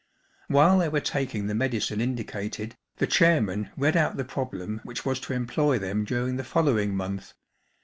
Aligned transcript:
While 0.47 0.79
they 0.79 0.89
were 0.89 0.99
taking 0.99 1.45
the 1.45 1.53
medicine 1.53 2.01
indicated, 2.01 2.75
the 2.97 3.05
chairman 3.05 3.69
read 3.77 3.95
out 3.95 4.17
the 4.17 4.25
problem 4.25 4.79
which 4.83 5.05
was 5.05 5.19
to 5.19 5.33
employ 5.33 5.77
them 5.77 6.05
during 6.05 6.37
the 6.37 6.43
following 6.43 6.95
month. 6.95 7.35